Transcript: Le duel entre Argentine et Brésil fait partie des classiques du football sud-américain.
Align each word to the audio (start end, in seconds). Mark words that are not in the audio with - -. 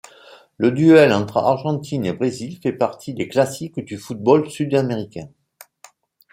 Le 0.57 0.71
duel 0.71 1.13
entre 1.13 1.37
Argentine 1.37 2.05
et 2.07 2.11
Brésil 2.13 2.57
fait 2.57 2.73
partie 2.73 3.13
des 3.13 3.27
classiques 3.27 3.79
du 3.85 3.99
football 3.99 4.49
sud-américain. 4.49 5.29